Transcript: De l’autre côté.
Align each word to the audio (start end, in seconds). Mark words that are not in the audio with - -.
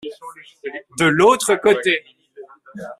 De 0.97 1.05
l’autre 1.05 1.57
côté. 1.57 2.03